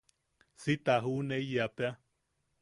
Si 0.61 0.73
ta 0.85 0.95
juʼuneiyapea. 1.03 1.91